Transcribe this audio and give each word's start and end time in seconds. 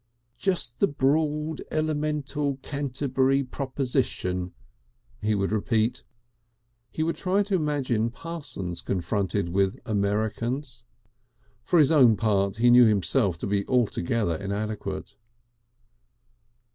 "Just 0.39 0.79
the 0.79 0.87
Broad 0.87 1.61
Elemental 1.69 2.57
Canterbury 2.63 3.43
praposition," 3.43 4.51
he 5.21 5.35
would 5.35 5.51
repeat.... 5.51 6.03
He 6.89 7.03
would 7.03 7.15
try 7.15 7.43
to 7.43 7.53
imagine 7.53 8.09
Parsons 8.09 8.81
confronted 8.81 9.49
with 9.49 9.79
Americans. 9.85 10.85
For 11.63 11.77
his 11.77 11.91
own 11.91 12.17
part 12.17 12.55
he 12.57 12.71
knew 12.71 12.85
himself 12.87 13.37
to 13.37 13.45
be 13.45 13.63
altogether 13.67 14.33
inadequate.... 14.35 15.17